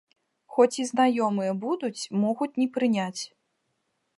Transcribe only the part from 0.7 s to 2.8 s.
і знаёмыя будуць, могуць не